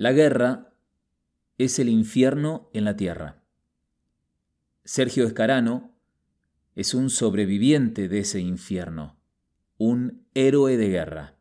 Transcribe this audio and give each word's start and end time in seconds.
La 0.00 0.12
guerra 0.12 0.72
es 1.58 1.78
el 1.78 1.90
infierno 1.90 2.70
en 2.72 2.86
la 2.86 2.96
tierra. 2.96 3.44
Sergio 4.82 5.26
Escarano 5.26 5.94
es 6.74 6.94
un 6.94 7.10
sobreviviente 7.10 8.08
de 8.08 8.20
ese 8.20 8.40
infierno, 8.40 9.20
un 9.76 10.26
héroe 10.32 10.78
de 10.78 10.88
guerra. 10.88 11.36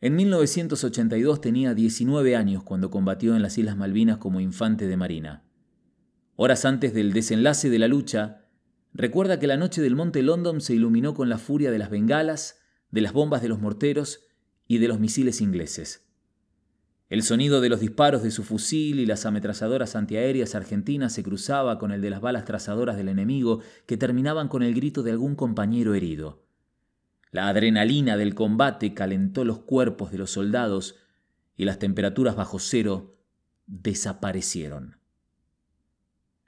En 0.00 0.14
1982 0.14 1.40
tenía 1.40 1.74
19 1.74 2.36
años 2.36 2.62
cuando 2.62 2.88
combatió 2.88 3.34
en 3.34 3.42
las 3.42 3.58
Islas 3.58 3.76
Malvinas 3.76 4.18
como 4.18 4.38
infante 4.38 4.86
de 4.86 4.96
marina. 4.96 5.42
Horas 6.36 6.64
antes 6.64 6.94
del 6.94 7.12
desenlace 7.12 7.68
de 7.68 7.80
la 7.80 7.88
lucha, 7.88 8.44
recuerda 8.94 9.40
que 9.40 9.48
la 9.48 9.56
noche 9.56 9.82
del 9.82 9.96
Monte 9.96 10.22
London 10.22 10.60
se 10.60 10.74
iluminó 10.74 11.14
con 11.14 11.28
la 11.28 11.38
furia 11.38 11.72
de 11.72 11.78
las 11.78 11.90
bengalas, 11.90 12.60
de 12.92 13.00
las 13.00 13.12
bombas 13.12 13.42
de 13.42 13.48
los 13.48 13.58
morteros 13.58 14.20
y 14.68 14.78
de 14.78 14.86
los 14.86 15.00
misiles 15.00 15.40
ingleses. 15.40 16.05
El 17.08 17.22
sonido 17.22 17.60
de 17.60 17.68
los 17.68 17.78
disparos 17.78 18.24
de 18.24 18.32
su 18.32 18.42
fusil 18.42 18.98
y 18.98 19.06
las 19.06 19.26
ametralladoras 19.26 19.94
antiaéreas 19.94 20.56
argentinas 20.56 21.12
se 21.12 21.22
cruzaba 21.22 21.78
con 21.78 21.92
el 21.92 22.00
de 22.00 22.10
las 22.10 22.20
balas 22.20 22.44
trazadoras 22.44 22.96
del 22.96 23.08
enemigo 23.08 23.60
que 23.86 23.96
terminaban 23.96 24.48
con 24.48 24.64
el 24.64 24.74
grito 24.74 25.04
de 25.04 25.12
algún 25.12 25.36
compañero 25.36 25.94
herido. 25.94 26.42
La 27.30 27.48
adrenalina 27.48 28.16
del 28.16 28.34
combate 28.34 28.92
calentó 28.92 29.44
los 29.44 29.60
cuerpos 29.60 30.10
de 30.10 30.18
los 30.18 30.30
soldados 30.30 30.96
y 31.56 31.64
las 31.64 31.78
temperaturas 31.78 32.34
bajo 32.34 32.58
cero 32.58 33.16
desaparecieron. 33.66 34.98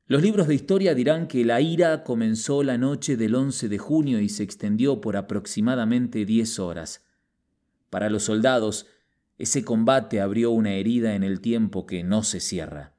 Los 0.06 0.22
libros 0.22 0.48
de 0.48 0.54
historia 0.54 0.94
dirán 0.94 1.28
que 1.28 1.44
la 1.44 1.60
ira 1.60 2.02
comenzó 2.02 2.62
la 2.62 2.78
noche 2.78 3.16
del 3.16 3.34
11 3.34 3.68
de 3.68 3.78
junio 3.78 4.20
y 4.20 4.28
se 4.28 4.42
extendió 4.42 5.00
por 5.00 5.16
aproximadamente 5.16 6.24
10 6.24 6.58
horas. 6.58 7.04
Para 7.90 8.08
los 8.08 8.24
soldados, 8.24 8.86
ese 9.38 9.64
combate 9.64 10.20
abrió 10.20 10.50
una 10.50 10.72
herida 10.72 11.14
en 11.14 11.22
el 11.22 11.40
tiempo 11.40 11.86
que 11.86 12.02
no 12.02 12.22
se 12.22 12.40
cierra. 12.40 12.94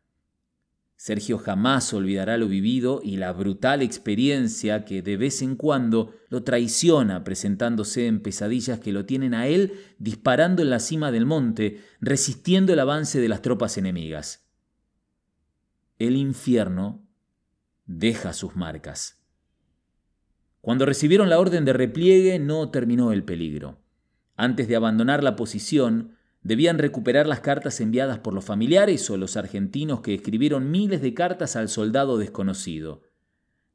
Sergio 0.96 1.38
jamás 1.38 1.94
olvidará 1.94 2.38
lo 2.38 2.50
vivido 2.50 3.00
y 3.02 3.16
la 3.16 3.32
brutal 3.32 3.82
experiencia 3.82 4.84
que 4.84 5.02
de 5.02 5.16
vez 5.16 5.42
en 5.42 5.56
cuando 5.56 6.14
lo 6.28 6.44
traiciona 6.44 7.24
presentándose 7.24 8.08
en 8.08 8.22
pesadillas 8.22 8.80
que 8.80 8.92
lo 8.92 9.06
tienen 9.06 9.34
a 9.34 9.48
él 9.48 9.80
disparando 9.98 10.62
en 10.62 10.70
la 10.70 10.80
cima 10.80 11.12
del 11.12 11.26
monte, 11.26 11.82
resistiendo 12.02 12.74
el 12.74 12.80
avance 12.80 13.22
de 13.22 13.30
las 13.30 13.42
tropas 13.42 13.78
enemigas. 13.78 14.46
El 16.00 16.18
infierno 16.18 17.08
deja 17.86 18.34
sus 18.34 18.58
marcas. 18.58 19.24
Cuando 20.60 20.86
recibieron 20.86 21.30
la 21.30 21.40
orden 21.40 21.64
de 21.64 21.72
repliegue 21.72 22.40
no 22.40 22.72
terminó 22.72 23.14
el 23.14 23.24
peligro. 23.24 23.80
Antes 24.36 24.68
de 24.68 24.76
abandonar 24.76 25.24
la 25.24 25.38
posición, 25.38 26.19
Debían 26.42 26.78
recuperar 26.78 27.28
las 27.28 27.42
cartas 27.42 27.82
enviadas 27.82 28.20
por 28.20 28.34
los 28.34 28.46
familiares 28.46 29.10
o 29.10 29.18
los 29.18 29.36
argentinos 29.36 30.02
que 30.02 30.14
escribieron 30.14 30.72
miles 30.72 31.02
de 31.02 31.14
cartas 31.14 31.56
al 31.56 31.70
soldado 31.70 32.18
desconocido. 32.18 33.04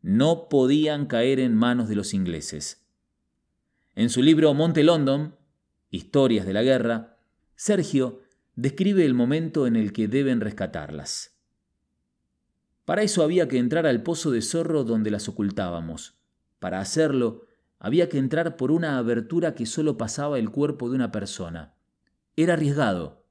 No 0.01 0.49
podían 0.49 1.07
caer 1.07 1.41
en 1.41 1.55
manos 1.55 1.89
de 1.89 1.97
los 1.97 2.15
ingleses. 2.15 2.87
En 3.95 4.11
su 4.11 4.23
libro 4.23 4.55
Monte 4.55 4.83
London, 4.83 5.37
Historias 5.91 6.47
de 6.47 6.53
la 6.53 6.63
Guerra, 6.63 7.17
Sergio 7.55 8.23
describe 8.57 9.05
el 9.05 9.15
momento 9.15 9.67
en 9.67 9.77
el 9.77 9.93
que 9.93 10.09
deben 10.09 10.41
rescatarlas. 10.41 11.39
Para 12.85 13.03
eso 13.03 13.23
había 13.23 13.49
que 13.49 13.59
entrar 13.59 13.87
al 13.87 14.03
pozo 14.03 14.31
de 14.31 14.43
zorro 14.43 14.85
donde 14.85 15.11
las 15.11 15.29
ocultábamos. 15.29 16.19
Para 16.59 16.81
hacerlo, 16.81 17.47
había 17.79 18.09
que 18.09 18.19
entrar 18.19 18.57
por 18.57 18.71
una 18.71 18.99
abertura 18.99 19.55
que 19.55 19.67
solo 19.67 19.97
pasaba 19.97 20.39
el 20.39 20.51
cuerpo 20.51 20.89
de 20.89 20.97
una 20.97 21.13
persona. 21.13 21.74
Era 22.37 22.55
arriesgado. 22.55 23.25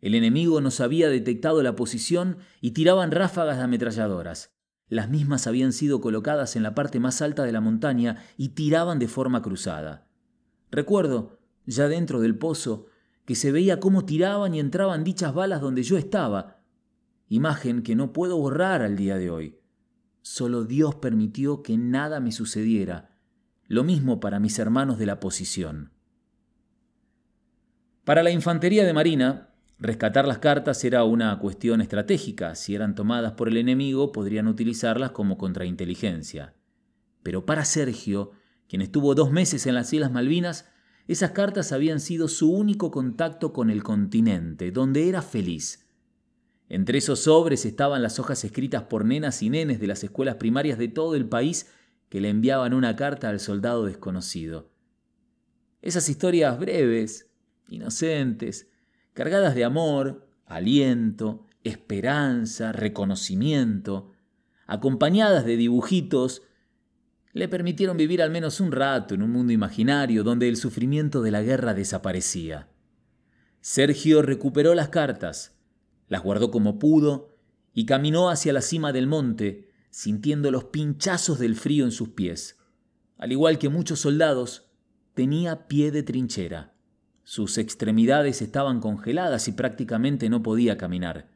El 0.00 0.14
enemigo 0.14 0.60
nos 0.60 0.80
había 0.80 1.08
detectado 1.08 1.62
la 1.62 1.76
posición 1.76 2.38
y 2.60 2.72
tiraban 2.72 3.10
ráfagas 3.10 3.56
de 3.56 3.64
ametralladoras. 3.64 4.54
Las 4.88 5.08
mismas 5.08 5.46
habían 5.46 5.72
sido 5.72 6.02
colocadas 6.02 6.56
en 6.56 6.62
la 6.62 6.74
parte 6.74 7.00
más 7.00 7.22
alta 7.22 7.44
de 7.44 7.52
la 7.52 7.62
montaña 7.62 8.22
y 8.36 8.50
tiraban 8.50 8.98
de 8.98 9.08
forma 9.08 9.40
cruzada. 9.40 10.06
Recuerdo, 10.70 11.38
ya 11.64 11.88
dentro 11.88 12.20
del 12.20 12.36
pozo, 12.36 12.86
que 13.24 13.34
se 13.34 13.50
veía 13.50 13.80
cómo 13.80 14.04
tiraban 14.04 14.54
y 14.54 14.60
entraban 14.60 15.04
dichas 15.04 15.32
balas 15.32 15.62
donde 15.62 15.82
yo 15.82 15.96
estaba, 15.96 16.60
imagen 17.28 17.82
que 17.82 17.96
no 17.96 18.12
puedo 18.12 18.36
borrar 18.36 18.82
al 18.82 18.96
día 18.96 19.16
de 19.16 19.30
hoy. 19.30 19.58
Solo 20.20 20.64
Dios 20.64 20.96
permitió 20.96 21.62
que 21.62 21.78
nada 21.78 22.20
me 22.20 22.32
sucediera, 22.32 23.16
lo 23.66 23.84
mismo 23.84 24.20
para 24.20 24.40
mis 24.40 24.58
hermanos 24.58 24.98
de 24.98 25.06
la 25.06 25.20
posición. 25.20 25.92
Para 28.04 28.22
la 28.22 28.30
infantería 28.30 28.84
de 28.84 28.92
marina, 28.92 29.48
rescatar 29.78 30.28
las 30.28 30.38
cartas 30.38 30.84
era 30.84 31.04
una 31.04 31.38
cuestión 31.38 31.80
estratégica. 31.80 32.54
Si 32.54 32.74
eran 32.74 32.94
tomadas 32.94 33.32
por 33.32 33.48
el 33.48 33.56
enemigo, 33.56 34.12
podrían 34.12 34.46
utilizarlas 34.46 35.12
como 35.12 35.38
contrainteligencia. 35.38 36.54
Pero 37.22 37.46
para 37.46 37.64
Sergio, 37.64 38.32
quien 38.68 38.82
estuvo 38.82 39.14
dos 39.14 39.30
meses 39.30 39.66
en 39.66 39.74
las 39.74 39.90
Islas 39.90 40.12
Malvinas, 40.12 40.68
esas 41.08 41.30
cartas 41.30 41.72
habían 41.72 41.98
sido 41.98 42.28
su 42.28 42.52
único 42.52 42.90
contacto 42.90 43.54
con 43.54 43.70
el 43.70 43.82
continente, 43.82 44.70
donde 44.70 45.08
era 45.08 45.22
feliz. 45.22 45.86
Entre 46.68 46.98
esos 46.98 47.20
sobres 47.20 47.64
estaban 47.64 48.02
las 48.02 48.18
hojas 48.18 48.44
escritas 48.44 48.82
por 48.82 49.06
nenas 49.06 49.42
y 49.42 49.48
nenes 49.48 49.80
de 49.80 49.86
las 49.86 50.04
escuelas 50.04 50.36
primarias 50.36 50.78
de 50.78 50.88
todo 50.88 51.14
el 51.14 51.26
país 51.26 51.70
que 52.10 52.20
le 52.20 52.28
enviaban 52.28 52.74
una 52.74 52.96
carta 52.96 53.30
al 53.30 53.40
soldado 53.40 53.86
desconocido. 53.86 54.70
Esas 55.80 56.08
historias 56.08 56.58
breves, 56.58 57.33
inocentes, 57.68 58.68
cargadas 59.12 59.54
de 59.54 59.64
amor, 59.64 60.28
aliento, 60.46 61.46
esperanza, 61.62 62.72
reconocimiento, 62.72 64.12
acompañadas 64.66 65.44
de 65.44 65.56
dibujitos, 65.56 66.42
le 67.32 67.48
permitieron 67.48 67.96
vivir 67.96 68.22
al 68.22 68.30
menos 68.30 68.60
un 68.60 68.70
rato 68.70 69.14
en 69.14 69.22
un 69.22 69.32
mundo 69.32 69.52
imaginario 69.52 70.22
donde 70.22 70.48
el 70.48 70.56
sufrimiento 70.56 71.20
de 71.22 71.32
la 71.32 71.42
guerra 71.42 71.74
desaparecía. 71.74 72.68
Sergio 73.60 74.22
recuperó 74.22 74.74
las 74.74 74.90
cartas, 74.90 75.56
las 76.08 76.22
guardó 76.22 76.50
como 76.50 76.78
pudo 76.78 77.36
y 77.72 77.86
caminó 77.86 78.28
hacia 78.28 78.52
la 78.52 78.60
cima 78.60 78.92
del 78.92 79.06
monte, 79.06 79.70
sintiendo 79.90 80.50
los 80.50 80.64
pinchazos 80.64 81.38
del 81.38 81.56
frío 81.56 81.84
en 81.84 81.90
sus 81.90 82.10
pies. 82.10 82.58
Al 83.16 83.32
igual 83.32 83.58
que 83.58 83.68
muchos 83.68 84.00
soldados, 84.00 84.70
tenía 85.14 85.66
pie 85.66 85.90
de 85.90 86.02
trinchera. 86.02 86.73
Sus 87.24 87.58
extremidades 87.58 88.42
estaban 88.42 88.80
congeladas 88.80 89.48
y 89.48 89.52
prácticamente 89.52 90.28
no 90.28 90.42
podía 90.42 90.76
caminar. 90.76 91.30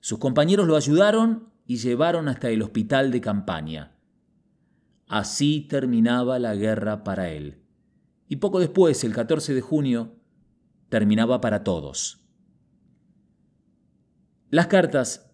Sus 0.00 0.18
compañeros 0.18 0.66
lo 0.66 0.76
ayudaron 0.76 1.48
y 1.66 1.76
llevaron 1.76 2.28
hasta 2.28 2.48
el 2.50 2.62
hospital 2.62 3.10
de 3.10 3.20
campaña. 3.20 3.92
Así 5.08 5.66
terminaba 5.68 6.38
la 6.38 6.54
guerra 6.54 7.02
para 7.02 7.30
él. 7.30 7.62
Y 8.28 8.36
poco 8.36 8.60
después, 8.60 9.02
el 9.04 9.12
14 9.12 9.54
de 9.54 9.60
junio, 9.60 10.14
terminaba 10.88 11.40
para 11.40 11.64
todos. 11.64 12.20
Las 14.50 14.68
cartas 14.68 15.30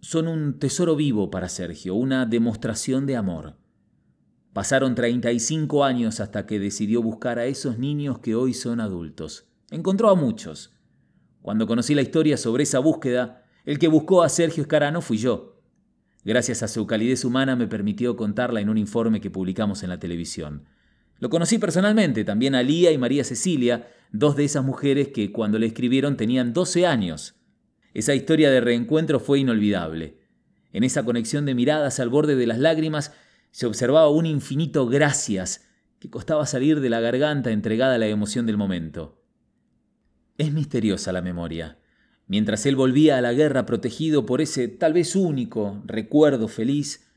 son 0.00 0.28
un 0.28 0.58
tesoro 0.58 0.96
vivo 0.96 1.30
para 1.30 1.48
Sergio, 1.48 1.94
una 1.94 2.24
demostración 2.24 3.06
de 3.06 3.16
amor. 3.16 3.56
Pasaron 4.56 4.94
35 4.94 5.84
años 5.84 6.18
hasta 6.18 6.46
que 6.46 6.58
decidió 6.58 7.02
buscar 7.02 7.38
a 7.38 7.44
esos 7.44 7.76
niños 7.78 8.20
que 8.20 8.34
hoy 8.34 8.54
son 8.54 8.80
adultos. 8.80 9.44
Encontró 9.70 10.08
a 10.08 10.14
muchos. 10.14 10.72
Cuando 11.42 11.66
conocí 11.66 11.94
la 11.94 12.00
historia 12.00 12.38
sobre 12.38 12.62
esa 12.62 12.78
búsqueda, 12.78 13.44
el 13.66 13.78
que 13.78 13.88
buscó 13.88 14.22
a 14.22 14.30
Sergio 14.30 14.62
Escarano 14.62 15.02
fui 15.02 15.18
yo. 15.18 15.60
Gracias 16.24 16.62
a 16.62 16.68
su 16.68 16.86
calidez 16.86 17.26
humana 17.26 17.54
me 17.54 17.66
permitió 17.66 18.16
contarla 18.16 18.62
en 18.62 18.70
un 18.70 18.78
informe 18.78 19.20
que 19.20 19.28
publicamos 19.28 19.82
en 19.82 19.90
la 19.90 19.98
televisión. 19.98 20.64
Lo 21.18 21.28
conocí 21.28 21.58
personalmente, 21.58 22.24
también 22.24 22.54
a 22.54 22.62
Lía 22.62 22.92
y 22.92 22.96
María 22.96 23.24
Cecilia, 23.24 23.86
dos 24.10 24.36
de 24.36 24.46
esas 24.46 24.64
mujeres 24.64 25.08
que 25.08 25.32
cuando 25.32 25.58
le 25.58 25.66
escribieron 25.66 26.16
tenían 26.16 26.54
12 26.54 26.86
años. 26.86 27.34
Esa 27.92 28.14
historia 28.14 28.50
de 28.50 28.62
reencuentro 28.62 29.20
fue 29.20 29.38
inolvidable. 29.38 30.16
En 30.72 30.82
esa 30.82 31.04
conexión 31.04 31.44
de 31.44 31.54
miradas 31.54 32.00
al 32.00 32.08
borde 32.08 32.36
de 32.36 32.46
las 32.46 32.58
lágrimas 32.58 33.12
se 33.56 33.64
observaba 33.64 34.10
un 34.10 34.26
infinito 34.26 34.86
gracias 34.86 35.66
que 35.98 36.10
costaba 36.10 36.44
salir 36.44 36.80
de 36.80 36.90
la 36.90 37.00
garganta 37.00 37.52
entregada 37.52 37.94
a 37.94 37.98
la 37.98 38.06
emoción 38.06 38.44
del 38.44 38.58
momento. 38.58 39.18
Es 40.36 40.52
misteriosa 40.52 41.10
la 41.10 41.22
memoria. 41.22 41.78
Mientras 42.26 42.66
él 42.66 42.76
volvía 42.76 43.16
a 43.16 43.22
la 43.22 43.32
guerra 43.32 43.64
protegido 43.64 44.26
por 44.26 44.42
ese 44.42 44.68
tal 44.68 44.92
vez 44.92 45.16
único 45.16 45.82
recuerdo 45.86 46.48
feliz, 46.48 47.08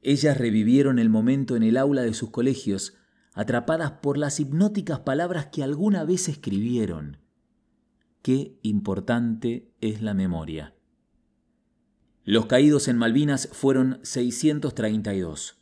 ellas 0.00 0.38
revivieron 0.38 1.00
el 1.00 1.08
momento 1.08 1.56
en 1.56 1.64
el 1.64 1.76
aula 1.76 2.02
de 2.02 2.14
sus 2.14 2.30
colegios, 2.30 2.94
atrapadas 3.32 3.90
por 3.90 4.16
las 4.16 4.38
hipnóticas 4.38 5.00
palabras 5.00 5.46
que 5.46 5.64
alguna 5.64 6.04
vez 6.04 6.28
escribieron. 6.28 7.16
Qué 8.22 8.60
importante 8.62 9.72
es 9.80 10.02
la 10.02 10.14
memoria. 10.14 10.72
Los 12.22 12.46
caídos 12.46 12.86
en 12.86 12.96
Malvinas 12.96 13.48
fueron 13.50 13.98
632. 14.04 15.59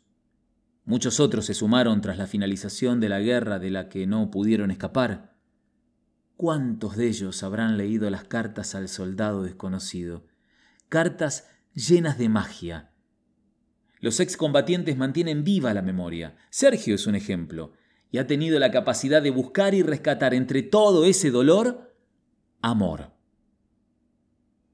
Muchos 0.85 1.19
otros 1.19 1.45
se 1.45 1.53
sumaron 1.53 2.01
tras 2.01 2.17
la 2.17 2.27
finalización 2.27 2.99
de 2.99 3.09
la 3.09 3.19
guerra 3.19 3.59
de 3.59 3.69
la 3.69 3.89
que 3.89 4.07
no 4.07 4.31
pudieron 4.31 4.71
escapar. 4.71 5.35
¿Cuántos 6.35 6.95
de 6.95 7.07
ellos 7.07 7.43
habrán 7.43 7.77
leído 7.77 8.09
las 8.09 8.23
cartas 8.23 8.73
al 8.73 8.87
soldado 8.87 9.43
desconocido? 9.43 10.25
Cartas 10.87 11.47
llenas 11.73 12.17
de 12.17 12.29
magia. 12.29 12.91
Los 13.99 14.19
excombatientes 14.19 14.97
mantienen 14.97 15.43
viva 15.43 15.73
la 15.73 15.81
memoria. 15.81 16.37
Sergio 16.49 16.95
es 16.95 17.05
un 17.07 17.15
ejemplo, 17.15 17.73
y 18.11 18.17
ha 18.17 18.27
tenido 18.27 18.59
la 18.59 18.71
capacidad 18.71 19.21
de 19.21 19.29
buscar 19.29 19.73
y 19.73 19.83
rescatar 19.83 20.33
entre 20.33 20.63
todo 20.63 21.05
ese 21.05 21.31
dolor 21.31 21.95
amor. 22.61 23.13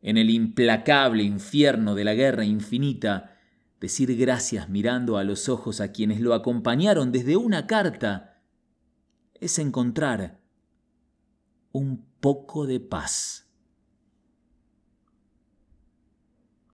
En 0.02 0.18
el 0.18 0.30
implacable 0.30 1.24
infierno 1.24 1.96
de 1.96 2.04
la 2.04 2.14
guerra 2.14 2.46
infinita, 2.46 3.35
decir 3.86 4.16
gracias 4.18 4.68
mirando 4.68 5.18
a 5.18 5.24
los 5.24 5.48
ojos 5.48 5.80
a 5.80 5.92
quienes 5.92 6.20
lo 6.20 6.34
acompañaron 6.34 7.12
desde 7.12 7.38
una 7.38 7.68
carta 7.68 8.42
es 9.36 9.60
encontrar 9.60 10.42
un 11.72 12.04
poco 12.20 12.66
de 12.66 12.80
paz. 12.80 13.45